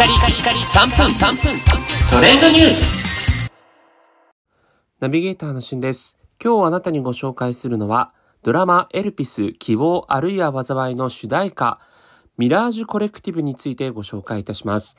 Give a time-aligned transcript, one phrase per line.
[0.00, 1.60] カリカリカリ3分3分
[2.10, 3.50] トレンドニュース
[4.98, 6.16] ナビゲーターのしんです。
[6.42, 11.80] 今日あなたにご紹介するのは、ドラマエルピス希望あるいは災いの主題歌、
[12.38, 14.96] Mirage Collective についてご紹介いたします。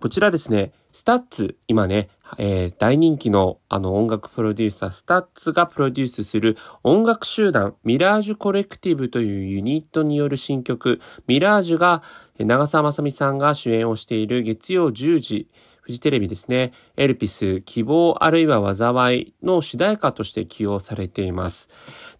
[0.00, 2.08] こちらですね、 STUTS、今ね、
[2.38, 12.04] えー、大人気のあの音楽プロデューサー、 STUTS がプロデュースする音楽集団、 Mirage Collective というユニットによる新曲、Mirage が、
[12.38, 15.48] 長澤まさみさんが主演をしている月曜10時、
[15.84, 21.68] フジテレビですね、エルピス、希望あるいは災いの主題歌として起用されています。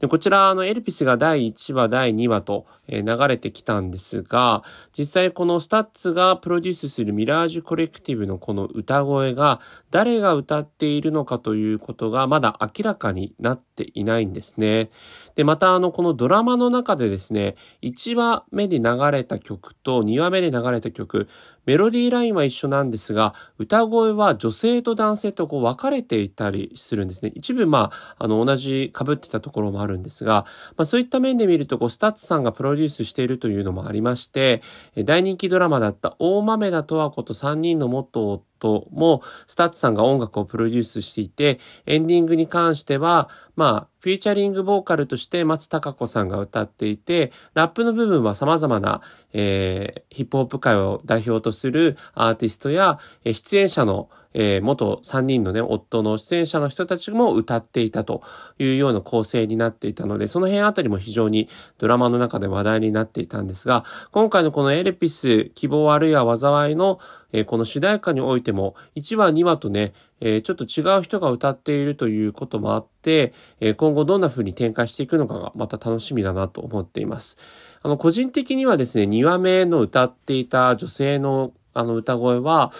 [0.00, 14.90] でこちら、あの、エルピスが第1話、第2話と、えー、流れてきたんですが、実際この STUTS がプロデュースする Mirage Collective のこの歌声が、誰が歌っているのかということがまだ明らかになっていないんですね。
[15.36, 21.28] で、またあの、このドラマの中でですね、1話目に流れた曲と2話目に流れた曲、
[21.66, 27.32] メロディーラインは一緒なんですが、歌声は女性と男性とこう分かれていたりするんですね。
[27.34, 30.44] 一部まあ、あの、同じ被ってたところもあるんですが、
[30.76, 34.62] まあそういった面で見ると、こう、 STUTS さんがプロデュースしているというのもありまして、
[35.04, 58.22] 大人気ドラマだった大豆田とわ子と3人の元夫も、 STUTS さんが音楽をプロデュースしていて、エンディングに関しては、まあ、フィーチャリングボーカルとして松たか子さんが歌っていて、ラップの部分は様々な、えー、ヒップホップ界を代表とするアーティストや、えー、出演者の、えー、元3人のね、夫の出演者の人たちも歌っていたと
[58.58, 66.98] いうような構成になっていたので、その辺あたりも非常にドラマの中で話題になっていたんですが、今回のこのエルピス、希望あるいは災いの、
[67.32, 77.36] えー、この主題歌においても、1話、2話とね、えー、ちょっと違う人が歌っているということもあって、えー、今後どんな風に展開していくのかがまた楽しみだなと思っています。
[77.82, 82.72] あの、個人的にはですね、2話目の歌っていた女性のあの歌声は、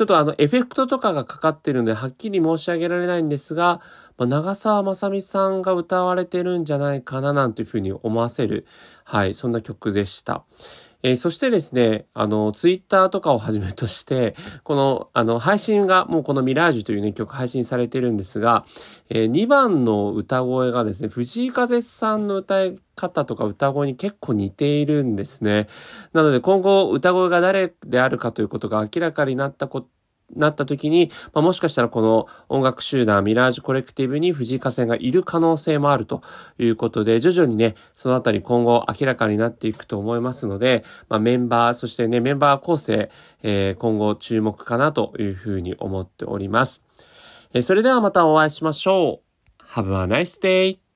[0.00, 3.82] ちょっとあのエフェクトとかがかかってるんではっきり申し上げられないんですが、
[4.16, 8.66] まあ、長澤まさみさんが歌われてるんじゃないかななんていうふうに思わせる、
[9.04, 10.44] はい、そんな曲でした。
[11.02, 14.34] えー、そしてですね、あの、ツイッターとかをはじめとして、
[14.64, 18.64] この、あの、配信が、もうこのミラージュというね、曲配信されてるんですが、
[19.08, 25.68] えー、2番の歌声がですね、藤井風さんの歌い方とか歌声に結構似ているんですね。
[26.12, 29.88] なので今後歌声が誰であるかということが明らかになったこと
[30.34, 36.22] なった時に、まあ、もしかしたらこの音楽集団ミラージュコレクティブに藤井風がいる可能性もあると
[36.58, 43.10] いうことで、徐々にね、そのあたり今後明らかになっていくと思いますので、まあ、メンバー、そしてね、メンバー構成、
[43.42, 46.84] えー、今後注目かなというふうに思っております。
[47.52, 49.30] えー、それではまたお会いしましょう。
[49.74, 50.89] Have a nice day!